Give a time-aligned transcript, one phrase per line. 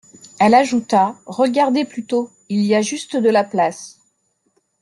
[0.39, 3.99] Elle ajouta: Regardez plutôt, il y a juste de la place.